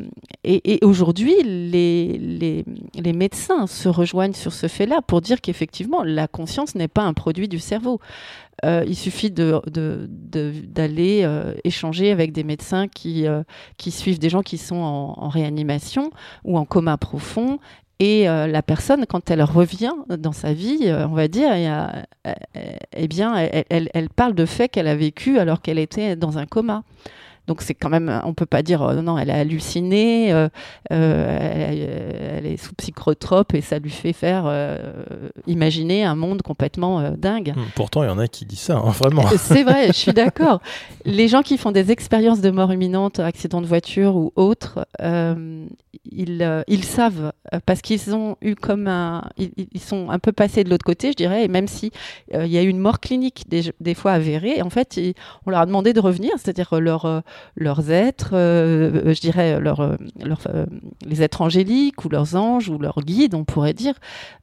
[0.45, 6.29] et, aujourd'hui, les, les, les, médecins se rejoignent sur ce fait-là pour dire qu'effectivement, la
[6.29, 8.01] conscience n'est pas un produit du cerveau.
[8.67, 10.53] Euh, il suffit d'aller de, de,
[11.25, 13.25] euh, échanger avec des médecins qui,
[13.79, 16.11] qui suivent des gens qui sont en réanimation
[16.45, 17.59] ou en coma profond
[18.01, 21.53] et euh, la personne, quand elle revient dans sa vie, euh, on va dire,
[22.97, 26.47] eh bien, elle, elle, parle de faits qu'elle a vécu alors qu'elle était dans un
[26.47, 26.83] coma.
[27.51, 30.49] Donc c'est quand même, on peut pas dire euh, non, elle a halluciné, euh,
[30.93, 34.49] euh, elle, est sous psychotrope et ça lui fait faire
[35.49, 37.53] imaginer un monde complètement dingue.
[37.57, 39.25] Hum, pourtant, il y en a qui disent ça, hein, vraiment.
[39.37, 40.61] C'est vrai, je suis d'accord.
[41.05, 44.87] Les gens qui font des expériences de mort imminente, accident de voiture ou autre,
[46.13, 47.33] ils, ils, savent
[47.67, 51.17] parce qu'ils ont eu comme un, ils, sont un peu passés de l'autre côté, je
[51.17, 51.91] dirais, et même si
[52.33, 55.01] il y a eu une mort clinique des, des fois avérée, en fait,
[55.47, 57.23] on leur a demandé de revenir, c'est-à-dire leur
[57.57, 59.97] leurs êtres, euh, euh, je dirais leur, euh,
[61.05, 63.95] les êtres angéliques ou leurs anges ou leurs guides, on pourrait dire,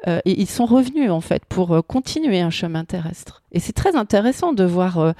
[0.06, 3.44] et ils sont revenus en fait pour continuer un chemin terrestre.
[3.52, 5.14] Et c'est très intéressant de voir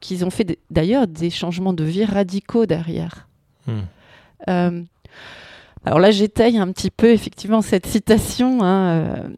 [0.00, 3.28] qu'ils ont fait d'ailleurs des changements de vie radicaux derrière.
[3.66, 4.84] Hmm.
[5.84, 8.62] alors là, j'étaye un petit peu effectivement cette citation.
[8.62, 9.30] Hein,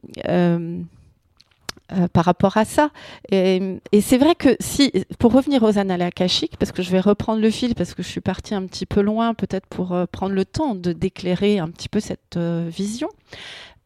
[1.93, 2.89] euh, par rapport à ça.
[3.31, 7.43] Et, c'est vrai que si, pour revenir aux annales akashiques, parce que je vais reprendre
[7.43, 10.35] le fil, parce que je suis partie un petit peu loin, peut-être pour euh, prendre
[10.35, 13.11] le temps de d'éclairer un petit peu cette euh, vision.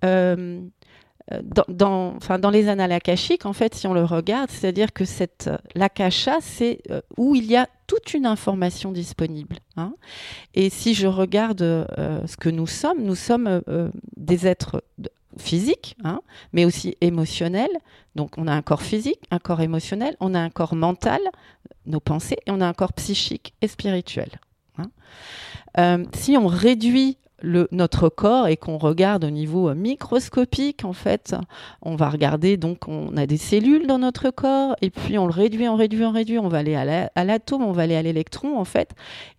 [0.02, 0.70] dans,
[2.38, 6.78] dans les annales akashiques, en fait, si on le regarde, c'est-à-dire que cette l'akasha, c'est
[7.16, 9.56] où il y a toute une information disponible.
[9.76, 9.92] Hein.
[10.54, 13.60] Et si je regarde ce que nous sommes, nous sommes
[14.16, 14.84] des êtres
[15.38, 16.20] physique, hein,
[16.52, 17.70] mais aussi émotionnel.
[18.14, 21.20] Donc on a un corps physique, un corps émotionnel, on a un corps mental,
[21.86, 24.30] nos pensées, et on a un corps psychique et spirituel.
[24.78, 24.90] Hein.
[25.78, 31.36] Euh, si on réduit le, notre corps et qu'on regarde au niveau microscopique, en fait,
[31.82, 35.32] on va regarder, donc on a des cellules dans notre corps, et puis on le
[35.32, 38.58] réduit, on réduit, on réduit, on va aller à l'atome, on va aller à l'électron,
[38.58, 38.90] en fait,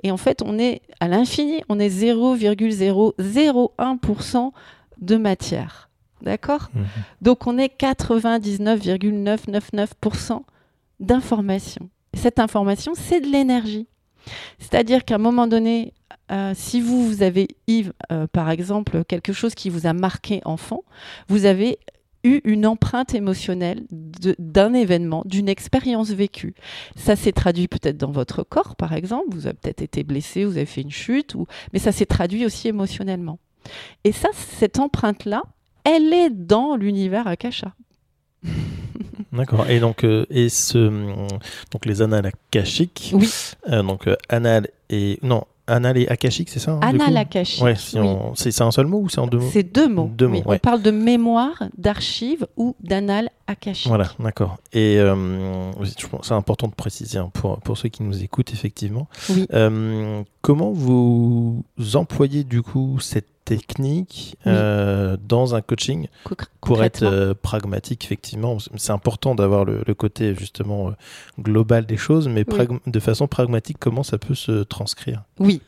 [0.03, 4.51] et en fait, on est à l'infini, on est 0,001%
[4.99, 5.88] de matière.
[6.21, 6.85] D'accord Mhm.
[7.21, 10.43] Donc on est 99,999%
[10.99, 11.89] d'information.
[12.13, 13.87] Et Cette information, c'est de l'énergie.
[14.59, 15.93] C'est-à-dire qu'à un moment donné,
[16.31, 20.41] euh, si vous, vous avez eu, euh, par exemple, quelque chose qui vous a marqué
[20.45, 20.83] enfant,
[21.27, 21.79] vous avez
[22.25, 26.53] eu une empreinte émotionnelle d'un événement, d'une expérience vécue.
[26.97, 29.27] Ça s'est traduit peut-être dans votre corps, par exemple.
[29.31, 31.47] Vous avez peut-être été blessé, vous avez fait une chute, ou...
[31.71, 33.39] mais ça s'est traduit aussi émotionnellement.
[34.03, 35.43] Et ça, cette empreinte-là,
[35.83, 37.73] elle est dans l'univers Akasha.
[39.31, 39.69] D'accord.
[39.69, 41.27] Et donc, euh, et ce, hum,
[41.71, 43.11] donc les annales akashiques.
[43.13, 43.29] Oui.
[43.69, 47.61] Euh, donc euh, anal et non, anal et akashique, c'est ça hein, Anal akashique.
[47.63, 48.07] Ouais, si oui.
[48.07, 49.49] on- c'est un seul mot ou c'est en deux mots?
[49.53, 50.09] C'est deux mots.
[50.11, 50.39] Deux oui.
[50.43, 50.55] mots, ouais.
[50.55, 53.87] On parle de mémoire, d'archives ou d'annales akashiques.
[53.87, 54.57] Voilà, d'accord.
[54.73, 55.71] Et euh,
[56.23, 59.07] c'est important de préciser hein, pour, pour ceux qui nous écoutent, effectivement.
[59.29, 59.45] Oui.
[59.53, 61.63] Euh, comment vous
[61.93, 64.51] employez du coup cette technique Oui.
[64.53, 69.93] euh, dans un coaching Concr- pour être euh, pragmatique, effectivement C'est important d'avoir le, le
[69.93, 70.91] côté justement euh,
[71.41, 72.67] global des choses, mais Oui.
[72.85, 75.23] de façon pragmatique, comment ça peut se transcrire?
[75.39, 75.61] Oui.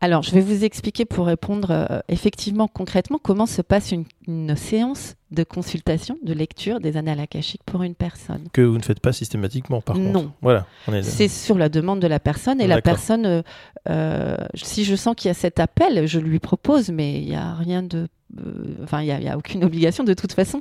[0.00, 4.54] Alors, je vais vous expliquer pour répondre euh, effectivement concrètement comment se passe une, une
[4.54, 8.48] séance de consultation, de lecture des annales akashiques pour une personne.
[8.52, 10.10] Que vous ne faites pas systématiquement, par contre.
[10.10, 10.32] Non.
[10.40, 10.66] Voilà.
[11.02, 13.42] C'est sur la demande de la personne et la personne, euh,
[13.90, 17.36] euh, si je sens qu'il y a cet appel, je lui propose, mais il n'y
[17.36, 18.08] a rien de.
[18.82, 20.60] Enfin, il n'y a, il y a aucune obligation de toute façon.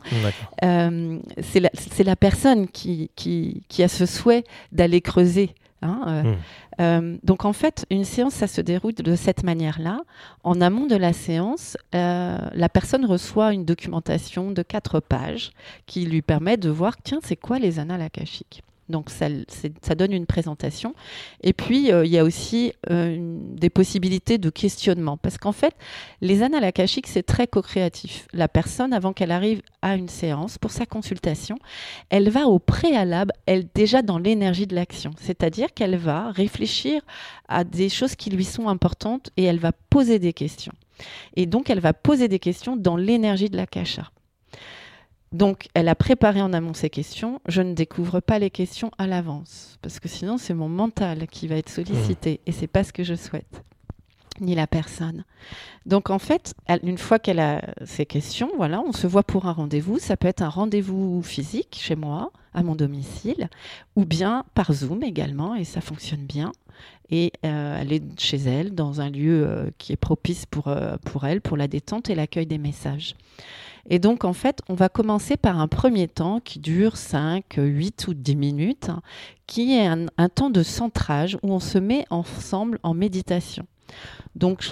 [0.63, 1.69] Euh, c'est la,
[2.05, 5.51] la personne qui, qui, qui a ce souhait d'aller creuser.
[5.83, 6.37] Hein, euh, Mm.
[6.81, 10.01] euh, donc en fait, une séance, ça se déroule de cette manière-là.
[10.43, 15.51] En amont de la séance, euh, la personne reçoit une documentation de quatre pages
[15.85, 18.63] qui lui permet de voir, tiens, c'est quoi les annales akashiques?
[18.89, 19.29] Donc ça,
[19.95, 20.93] donne une présentation.
[21.41, 25.17] Et puis, euh, il y a aussi euh, des possibilités de questionnement.
[25.17, 25.75] Parce qu'en fait,
[26.21, 28.27] les annales akashiques, c'est très co-créatif.
[28.33, 31.57] La personne, avant qu'elle arrive à une séance pour sa consultation,
[32.09, 35.11] elle va au préalable, elle déjà dans l'énergie de l'action.
[35.17, 37.01] C'est-à-dire qu'elle va réfléchir
[37.47, 40.73] à des choses qui lui sont importantes et elle va poser des questions.
[41.35, 44.12] Et donc, elle va poser des questions dans l'énergie de l'akasha.
[45.33, 47.41] Donc, elle a préparé en amont ses questions.
[47.47, 51.47] Je ne découvre pas les questions à l'avance, parce que sinon, c'est mon mental qui
[51.47, 53.63] va être sollicité, et c'est pas ce que je souhaite,
[54.39, 55.23] ni la personne.
[55.87, 59.47] Donc, en fait, elle- une fois qu'elle a ces questions, voilà, on se voit pour
[59.47, 59.97] un rendez-vous.
[59.99, 63.49] Ça peut être un rendez-vous physique chez moi, à mon domicile,
[63.95, 66.51] ou bien par Zoom également, et ça fonctionne bien.
[67.09, 70.95] Et euh, elle est chez elle, dans un lieu euh, qui est propice pour, euh,
[71.05, 73.15] pour elle, pour la détente et l'accueil des messages.
[73.89, 78.07] Et donc, en fait, on va commencer par un premier temps qui dure 5, 8
[78.07, 78.91] ou 10 minutes,
[79.45, 83.65] qui est un, temps de centrage où on se met ensemble en méditation.
[84.35, 84.63] Donc,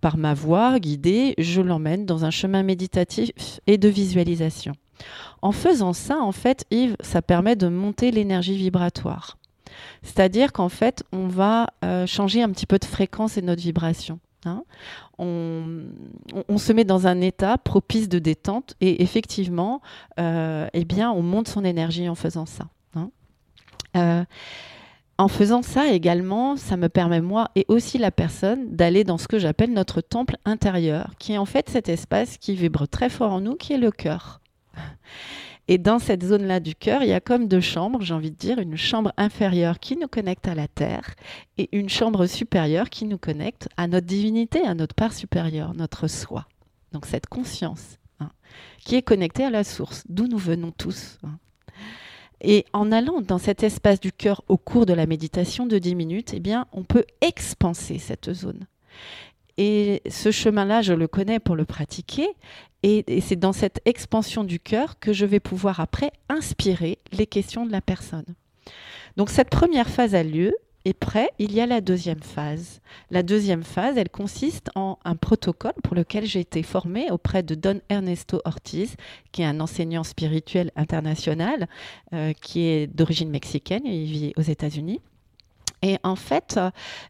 [0.00, 4.72] par ma voix guidée, je l'emmène dans un chemin méditatif et de visualisation.
[5.42, 9.36] En faisant ça, en fait, Yves, ça permet de monter l'énergie vibratoire.
[10.02, 14.18] C'est-à-dire qu'en fait, on va euh, changer un petit peu de fréquence et notre vibration.
[15.18, 19.80] On se met dans un état propice de détente et effectivement,
[20.18, 22.66] euh, eh bien, on monte son énergie en faisant ça.
[22.94, 23.10] hein.
[23.96, 24.24] Euh,
[25.18, 29.28] en faisant ça également, ça me permet moi et aussi la personne d'aller dans ce
[29.28, 33.32] que j'appelle notre temple intérieur, qui est en fait cet espace qui vibre très fort
[33.32, 34.40] en nous, qui est le cœur.
[35.68, 38.36] Et dans cette zone-là du cœur, il y a comme deux chambres, j'ai envie de
[38.36, 41.14] dire, une chambre inférieure qui nous connecte à la terre
[41.58, 46.06] et une chambre supérieure qui nous connecte à notre divinité, à notre part supérieure, notre
[46.06, 46.46] soi.
[46.92, 48.30] Donc cette conscience hein,
[48.84, 51.18] qui est connectée à la source, d'où nous venons tous.
[51.24, 51.38] hein.
[52.40, 55.94] Et en allant dans cet espace du cœur au cours de la méditation de 10
[55.94, 58.66] minutes, eh bien, on peut expanser cette zone.
[59.58, 62.28] Et ce chemin-là, je le connais pour le pratiquer.
[62.82, 67.66] Et, c'est dans cette expansion du cœur que je vais pouvoir après inspirer les questions
[67.66, 68.26] de la personne.
[69.16, 70.54] Donc cette première phase a lieu.
[70.84, 72.80] Et prêt, il y a la deuxième phase.
[73.10, 77.56] La deuxième phase, elle consiste en un protocole pour lequel j'ai été formée auprès de
[77.56, 78.94] Don Ernesto Ortiz,
[79.32, 81.66] qui est un enseignant spirituel international,
[82.12, 85.00] euh, qui est d'origine mexicaine et vit aux États-Unis.
[85.86, 86.58] Et en fait,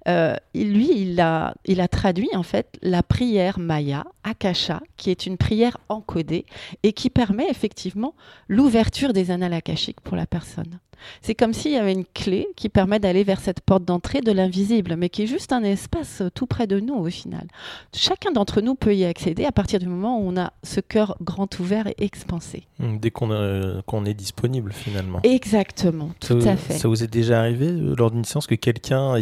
[0.06, 5.24] euh, lui, il a, il a traduit en fait la prière Maya, Akasha, qui est
[5.24, 6.44] une prière encodée
[6.82, 8.14] et qui permet effectivement
[8.48, 10.78] l'ouverture des annales akashiques pour la personne.
[11.22, 14.32] C'est comme s'il y avait une clé qui permet d'aller vers cette porte d'entrée de
[14.32, 17.46] l'invisible, mais qui est juste un espace euh, tout près de nous au final.
[17.94, 21.16] Chacun d'entre nous peut y accéder à partir du moment où on a ce cœur
[21.20, 22.64] grand ouvert et expansé.
[22.78, 25.20] Mmh, dès qu'on euh, qu'on est disponible finalement.
[25.22, 26.74] Exactement, tout ça, à fait.
[26.74, 29.14] Ça vous est déjà arrivé euh, lors d'une séance que quelqu'un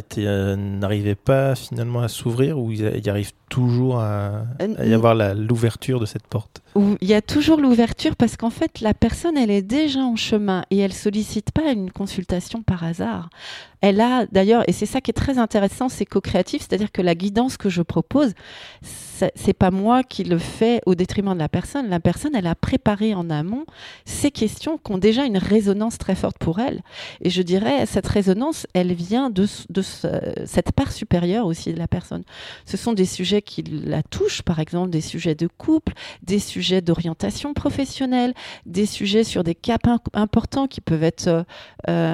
[0.57, 4.45] n'arrivait pas finalement à s'ouvrir ou il y arrive toujours à,
[4.79, 6.64] à y avoir l'ouverture de cette porte?
[6.77, 10.65] Il y a toujours l'ouverture parce qu'en fait la personne elle est déjà en chemin
[10.71, 13.31] et elle sollicite pas une consultation par hasard.
[13.87, 17.15] Elle a d'ailleurs, et c'est ça qui est très intéressant, c'est co-créatif, c'est-à-dire que la
[17.15, 18.33] guidance que je propose,
[18.81, 21.91] c'est pas moi qui le fais au détriment de la personne.
[21.91, 23.67] La personne, elle a préparé en amont
[24.07, 26.81] ces questions qui ont déjà une résonance très forte pour elle.
[27.21, 32.25] Et je dirais, cette résonance, elle vient de, cette part supérieure aussi de la personne.
[32.65, 35.93] Ce sont des sujets qui la touchent, par exemple, des sujets de couple,
[36.23, 38.33] des sujets d'orientation professionnelle,
[38.65, 41.45] des sujets sur des caps importants qui peuvent être euh,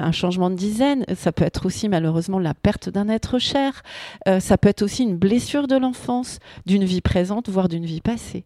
[0.01, 3.83] un changement de dizaine, ça peut être aussi malheureusement la perte d'un être cher,
[4.27, 8.01] euh, ça peut être aussi une blessure de l'enfance, d'une vie présente, voire d'une vie
[8.01, 8.45] passée.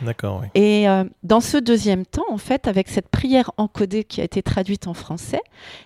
[0.00, 0.40] D'accord.
[0.42, 0.48] Oui.
[0.60, 4.42] Et euh, dans ce deuxième temps, en fait, avec cette prière encodée qui a été
[4.42, 5.40] traduite en français,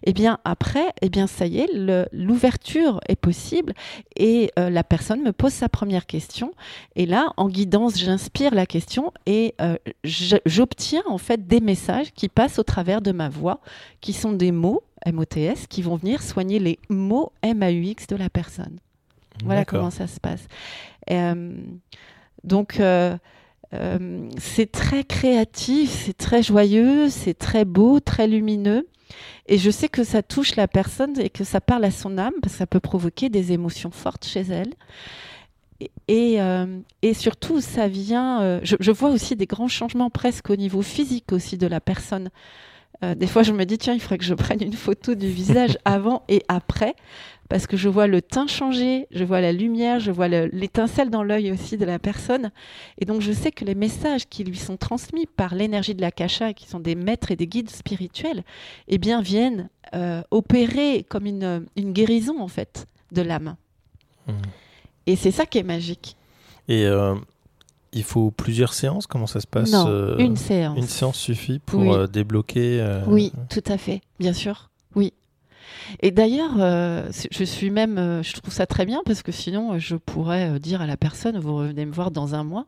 [0.04, 1.68] eh bien après, eh bien ça y est,
[2.12, 3.74] l'ouverture est possible
[4.16, 6.52] et euh, la personne me pose sa première question.
[6.96, 12.28] Et là, en guidance, j'inspire la question et euh, j'obtiens en fait des messages qui
[12.28, 13.60] passent au travers de ma voix,
[14.00, 18.78] qui sont des mots MOTS qui vont venir soigner les mots MAUX de la personne.
[19.44, 20.48] Voilà comment ça se passe.
[22.44, 22.80] Donc,
[23.74, 28.88] euh, euh, c'est très créatif, c'est très joyeux, c'est très beau, très lumineux.
[29.46, 32.34] Et je sais que ça touche la personne et que ça parle à son âme
[32.42, 34.74] parce que ça peut provoquer des émotions fortes chez elle.
[36.08, 36.38] Et,
[37.02, 38.60] et, surtout, ça vient.
[38.62, 42.30] Je, je, vois aussi des grands changements presque au niveau physique aussi de la personne.
[43.02, 45.78] des fois, je me dis tiens, il faudrait que je prenne une photo du visage
[45.84, 46.96] avant et après
[47.48, 51.22] parce que je vois le teint changer, je vois la lumière, je vois l'étincelle dans
[51.22, 52.50] l'œil aussi de la personne.
[52.98, 56.10] Et donc je sais que les messages qui lui sont transmis par l'énergie de la
[56.10, 58.44] kasha, qui sont des maîtres et des guides spirituels,
[58.88, 63.56] eh bien viennent euh, opérer comme une, une, guérison en fait de l'âme.
[64.26, 64.32] Mmh.
[65.06, 66.16] Et c'est ça qui est magique.
[66.68, 67.14] Et euh,
[67.94, 69.06] il faut plusieurs séances?
[69.06, 70.76] Comment ça se passe Non, euh, une séance.
[70.76, 74.68] Une séance suffit pour débloquer Oui, tout à fait, bien sûr.
[74.94, 75.14] Oui.
[76.00, 79.74] Et d'ailleurs, euh, je suis même, euh, je trouve ça très bien parce que sinon,
[79.74, 82.66] euh, je pourrais dire à la personne, vous revenez me voir dans un mois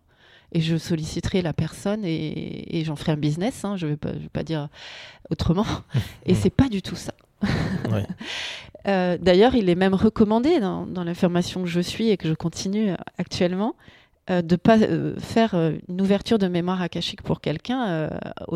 [0.53, 3.65] et je solliciterai la personne et, j'en ferai un business.
[3.65, 4.69] Hein, je ne vais, vais, pas dire
[5.31, 5.67] autrement.
[6.27, 7.15] et c'est pas du tout ça.
[8.85, 11.05] D'ailleurs, il est même recommandé dans, dans
[11.63, 13.77] que je suis et que je continue actuellement
[14.29, 14.79] de ne pas
[15.19, 15.55] faire
[15.89, 18.11] une ouverture de mémoire akashique pour quelqu'un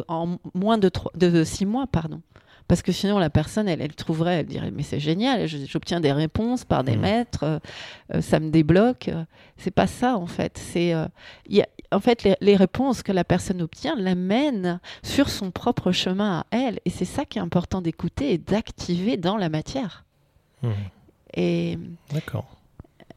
[0.08, 1.86] en moins de, de six mois.
[1.86, 2.20] pardon.
[2.66, 6.12] Parce que sinon, la personne, elle, elle trouverait, elle dirait, mais c'est génial, j'obtiens des
[6.12, 7.00] réponses par des mmh.
[7.00, 7.58] maîtres, euh,
[8.14, 9.10] euh, ça me débloque.
[9.58, 10.56] C'est pas ça, en fait.
[10.56, 11.06] C'est, euh,
[11.92, 16.80] en fait, les, réponses que la personne obtient l'amènent sur son propre chemin à elle.
[16.86, 20.04] Et c'est ça qui est important d'écouter et d'activer dans la matière.
[20.62, 20.68] Mmh.
[21.36, 21.78] Et
[22.12, 22.46] D'accord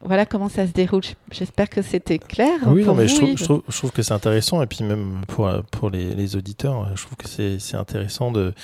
[0.00, 1.02] voilà comment ça se déroule.
[1.30, 2.60] J'espère que c'était clair.
[2.66, 4.62] Oui, pour mais vous, je, trouve, je, trouve, que c'est intéressant.
[4.62, 8.54] Et puis même pour, pour les, les auditeurs, je trouve que c'est intéressant de,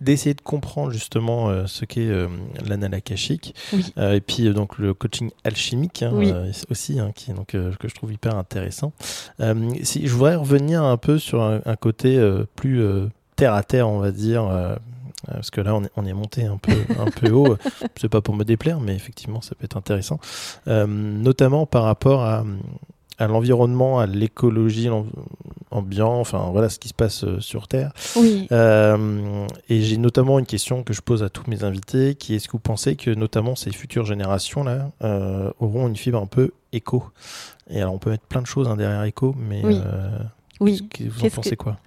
[0.00, 2.28] d'essayer de, comprendre justement euh, ce qu'est euh,
[2.66, 3.54] l'anal akashique.
[3.98, 6.12] Euh, et puis donc le coaching alchimique hein,
[6.70, 8.92] aussi, hein, qui, donc, que je trouve hyper intéressant.
[9.82, 12.18] si, je voudrais revenir un peu sur un, un côté
[12.56, 12.82] plus
[13.36, 14.76] terre à terre, on va dire euh,
[15.26, 17.56] parce que là, on est, monté un peu, un peu haut.
[17.96, 20.20] C'est pas pour me déplaire, mais effectivement, ça peut être intéressant.
[20.68, 22.44] Euh, notamment par rapport à,
[23.18, 24.88] à l'environnement, à l'écologie
[25.70, 27.92] ambiante, enfin voilà ce qui se passe euh, sur Terre.
[28.16, 28.46] Oui.
[28.50, 32.48] et j'ai notamment une question que je pose à tous mes invités, qui est est-ce
[32.48, 34.90] que vous pensez que notamment ces futures générations là
[35.58, 37.04] auront une fibre un peu éco?
[37.70, 39.80] Et alors on peut mettre plein de choses hein, derrière éco, mais oui.
[40.60, 41.78] Vous en pensez quoi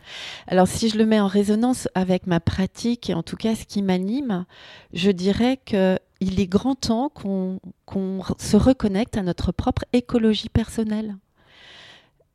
[0.47, 3.65] Alors, si je le mets en résonance avec ma pratique et en tout cas ce
[3.65, 4.45] qui m'anime,
[4.93, 7.59] je dirais qu'il est grand temps qu'on
[8.37, 11.15] se reconnecte à notre propre écologie personnelle.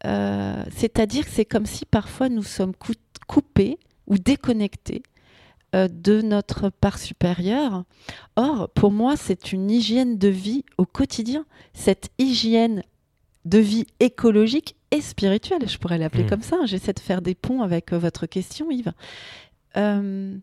[0.04, 2.72] Euh, c'est-à-dire que c'est comme si parfois nous sommes
[3.28, 5.02] coupés ou déconnectés
[5.74, 7.84] euh, de notre part supérieure.
[8.36, 11.46] Or, pour moi, c'est une hygiène de vie au quotidien.
[11.72, 12.82] Cette hygiène
[13.44, 16.30] de vie écologique et spirituelle, je pourrais l'appeler mmh.
[16.30, 16.58] comme ça.
[16.66, 18.92] J'essaie de faire des ponts avec euh, votre question, Yves.
[19.76, 20.36] Euh,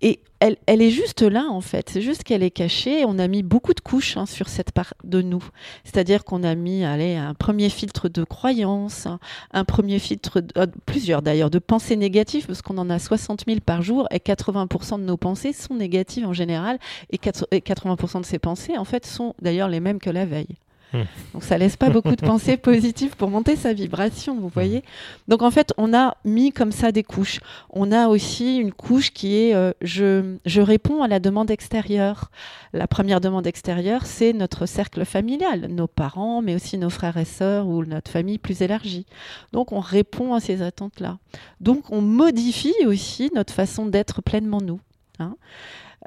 [0.00, 1.90] et elle, elle, est juste là, en fait.
[1.90, 3.04] C'est juste qu'elle est cachée.
[3.04, 5.42] On a mis beaucoup de couches hein, sur cette part de nous.
[5.84, 9.08] C'est-à-dire qu'on a mis allez, un premier filtre de croyance,
[9.52, 13.44] un premier filtre, de, euh, plusieurs d'ailleurs, de pensées négatives, parce qu'on en a 60
[13.46, 16.78] 000 par jour, et 80% de nos pensées sont négatives en général,
[17.10, 20.56] et 80% de ces pensées, en fait, sont d'ailleurs les mêmes que la veille.
[20.92, 21.04] Hmm.
[21.32, 24.78] Donc ça laisse pas beaucoup de pensées positives pour monter sa vibration, vous voyez.
[24.78, 25.30] Hmm.
[25.30, 27.40] Donc en fait, on a mis comme ça des couches.
[27.70, 32.30] On a aussi une couche qui est euh, je, je réponds à la demande extérieure.
[32.72, 37.24] La première demande extérieure, c'est notre cercle familial, nos parents, mais aussi nos frères et
[37.24, 39.06] sœurs ou notre famille plus élargie.
[39.52, 41.18] Donc on répond à ces attentes-là.
[41.60, 44.80] Donc on modifie aussi notre façon d'être pleinement nous.
[45.18, 45.36] Hein.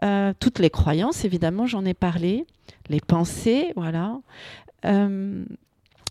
[0.03, 2.45] Euh, toutes les croyances, évidemment, j'en ai parlé,
[2.89, 4.17] les pensées, voilà.
[4.85, 5.43] Euh,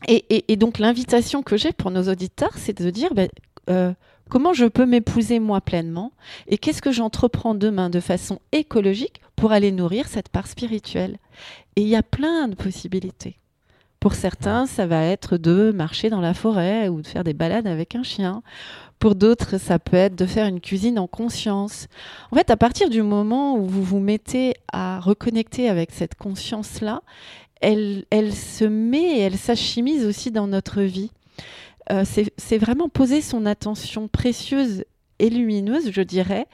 [0.08, 3.28] et, donc l'invitation que j'ai pour nos auditeurs, c'est de dire ben,
[3.70, 3.92] euh,
[4.28, 6.12] comment je peux m'épouser moi pleinement
[6.48, 11.18] et qu'est-ce que j'entreprends demain de façon écologique pour aller nourrir cette part spirituelle?
[11.76, 13.36] Et il y a plein de possibilités.
[14.00, 17.68] Pour certains, ça va être de marcher dans la forêt ou de faire des balades
[17.68, 18.42] avec un chien.
[18.98, 21.86] Pour d'autres, ça peut être de faire une cuisine en conscience.
[22.32, 27.02] En fait, à partir du moment où vous vous mettez à reconnecter avec cette conscience-là,
[27.62, 31.10] elle, se met et elle s'achimise aussi dans notre vie.
[31.90, 34.84] Euh, c'est vraiment poser son attention précieuse
[35.18, 36.46] et lumineuse, je dirais,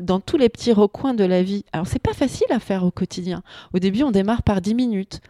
[0.00, 1.64] dans tous les petits recoins de la vie.
[1.72, 3.42] Alors, c'est pas facile à faire au quotidien.
[3.72, 5.20] Au début, on démarre par 10 minutes.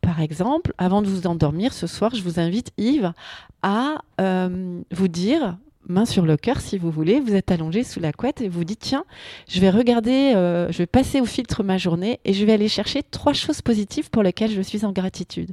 [0.00, 3.12] Par exemple, avant de vous endormir ce soir, je vous invite, Yves,
[3.62, 5.56] à euh, vous dire
[5.88, 8.64] main sur le cœur si vous voulez, vous êtes allongé sous la couette et vous
[8.64, 9.04] dites tiens,
[9.48, 12.68] je vais regarder, euh, je vais passer au filtre ma journée et je vais aller
[12.68, 15.50] chercher trois choses positives pour lesquelles je suis en gratitude.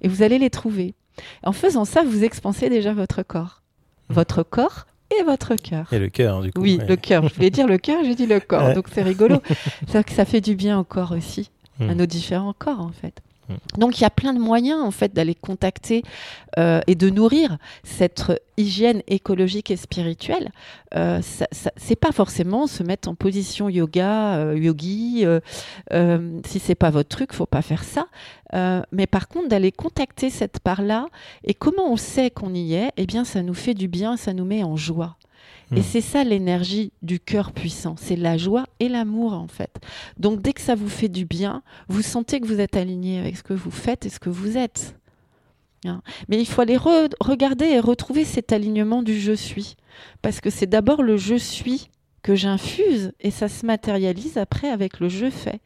[0.00, 0.94] Et vous allez les trouver.
[1.42, 3.62] En faisant ça, vous expansez déjà votre corps.
[4.08, 4.14] Mmh.
[4.14, 4.86] Votre corps
[5.18, 5.92] et votre cœur.
[5.92, 6.60] Et le cœur, du coup.
[6.60, 7.28] Oui, le cœur.
[7.28, 8.74] Je voulais dire le cœur, j'ai dit le corps.
[8.74, 9.40] Donc c'est rigolo.
[9.88, 11.90] Ça fait du bien au corps aussi, mmh.
[11.90, 13.22] à nos différents corps en fait.
[13.48, 13.54] Mm.
[13.78, 16.02] Donc il y a plein de moyens en fait d'aller contacter
[16.58, 20.50] euh, et de nourrir cette hygiène écologique et spirituelle.
[20.96, 21.20] Euh,
[21.76, 25.24] c'est pas forcément se mettre en position yoga, euh, yogi.
[25.24, 28.06] Euh, si c'est pas votre truc, faut pas faire ça.
[28.92, 31.06] mais par contre d'aller contacter cette part-là
[31.42, 34.32] et comment on sait qu'on y est, eh bien ça nous fait du bien, ça
[34.32, 35.16] nous met en joie.
[35.72, 35.82] Et hmm.
[35.82, 39.80] c'est ça l'énergie du cœur puissant, c'est la joie et l'amour en fait.
[40.18, 43.36] Donc dès que ça vous fait du bien, vous sentez que vous êtes aligné avec
[43.36, 44.96] ce que vous faites et ce que vous êtes.
[45.84, 46.02] Hein.
[46.28, 49.76] Mais il faut aller regarder et retrouver cet alignement du je suis.
[50.22, 51.90] Parce que c'est d'abord le je suis
[52.22, 55.60] que j'infuse et ça se matérialise après avec le je fais.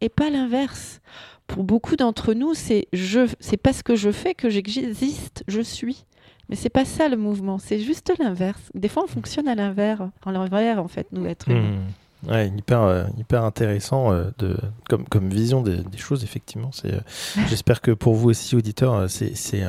[0.00, 1.00] Et pas l'inverse.
[1.46, 6.04] Pour beaucoup d'entre nous, c'est je, c'est parce que je fais que j'existe, je suis.
[6.48, 8.60] Mais c'est pas ça le mouvement, c'est juste l'inverse.
[8.74, 11.78] Des fois, on fonctionne à l'inverse, en l'envers, en fait, nous, êtres humains.
[11.78, 11.92] Mmh.
[12.26, 14.56] Ouais, hyper, euh, hyper intéressant euh, de,
[14.88, 16.70] comme, comme vision des, choses, effectivement.
[16.72, 17.00] C'est, euh,
[17.48, 19.62] j'espère que pour vous aussi, auditeurs, c'est, c'est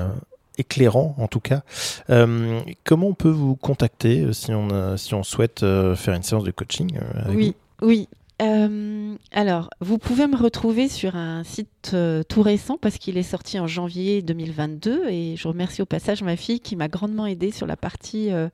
[0.58, 1.62] éclairant, en tout cas.
[2.08, 6.98] comment on peut vous contacter si on, si on souhaite faire une séance de coaching
[7.30, 8.08] Oui, oui.
[8.42, 13.24] Euh, alors, vous pouvez me retrouver sur un site euh, tout récent parce qu'il est
[13.24, 17.52] sorti en janvier 2022 et je remercie au passage ma fille qui m'a grandement aidé
[17.52, 18.48] sur la partie euh,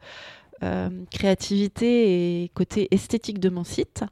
[1.11, 4.03] créativité et côté esthétique de mon site.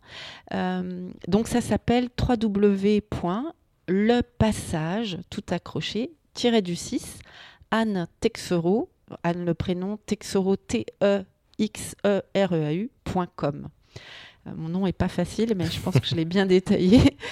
[1.27, 6.11] donc ça s'appelle www.lepassage tout accroché
[6.63, 7.19] du 6
[7.71, 8.89] Anne Texero,
[9.23, 11.23] Anne le prénom Texero T E
[14.47, 17.01] Euh, mon nom est pas facile, mais je pense que je l'ai bien détaillé.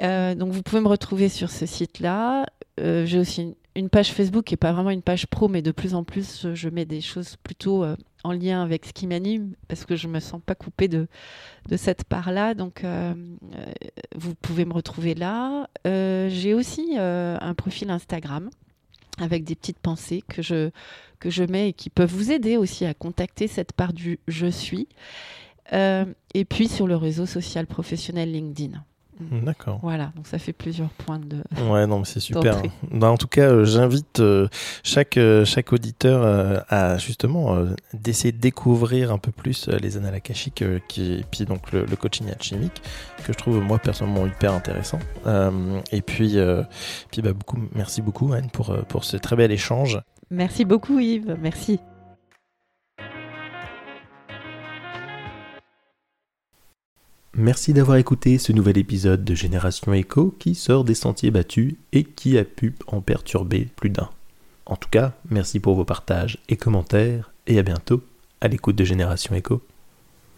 [0.00, 2.46] Euh, donc vous pouvez me retrouver sur ce site-là.
[2.80, 5.70] Euh, j'ai aussi une, page Facebook qui n'est pas vraiment une page pro, mais de
[5.70, 7.84] plus en plus, je mets des choses plutôt
[8.24, 11.06] en lien avec ce qui m'anime, parce que je ne me sens pas coupée de,
[11.68, 12.54] de cette part-là.
[12.54, 12.84] Donc
[14.16, 15.68] vous pouvez me retrouver là.
[15.84, 18.48] j'ai aussi un profil Instagram
[19.20, 20.70] avec des petites pensées que je,
[21.20, 24.46] que je mets et qui peuvent vous aider aussi à contacter cette part du je
[24.46, 24.88] suis.
[25.72, 26.04] Euh,
[26.34, 28.82] et puis sur le réseau social professionnel LinkedIn.
[29.20, 29.44] Mm.
[29.44, 29.78] D'accord.
[29.82, 31.42] Voilà, donc ça fait plusieurs points de.
[31.70, 32.60] Ouais, non, mais c'est super.
[32.90, 34.48] Bah, en tout cas, euh, j'invite euh,
[34.82, 37.56] chaque, chaque auditeur à justement
[37.94, 42.30] d'essayer de découvrir un peu plus les annales akashiques qui, et puis donc le, coaching
[42.30, 42.82] alchimique
[43.24, 44.98] que je trouve moi personnellement hyper intéressant.
[45.92, 46.36] et puis,
[47.10, 50.00] puis bah, beaucoup, merci beaucoup Anne pour, pour ce très bel échange.
[50.30, 51.78] Merci beaucoup Yves, merci.
[57.34, 62.04] Merci d'avoir écouté ce nouvel épisode de Génération Echo qui sort des sentiers battus et
[62.04, 64.10] qui a pu en perturber plus d'un.
[64.66, 68.02] En tout cas, merci pour vos partages et commentaires et à bientôt
[68.42, 69.62] à l'écoute de Génération Echo.